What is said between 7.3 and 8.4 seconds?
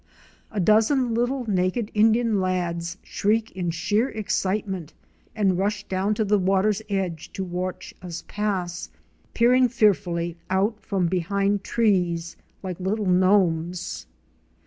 to watch us